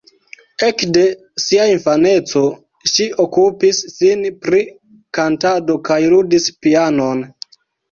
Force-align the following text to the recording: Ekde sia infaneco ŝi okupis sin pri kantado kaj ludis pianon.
Ekde 0.67 1.01
sia 1.43 1.65
infaneco 1.73 2.41
ŝi 2.93 3.07
okupis 3.25 3.83
sin 3.97 4.25
pri 4.47 4.65
kantado 5.21 5.79
kaj 5.93 6.01
ludis 6.17 6.51
pianon. 6.65 7.25